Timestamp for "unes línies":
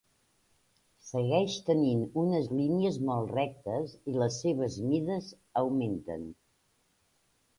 2.21-2.97